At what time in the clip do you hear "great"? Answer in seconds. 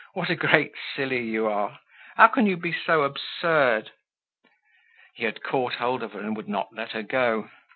0.35-0.73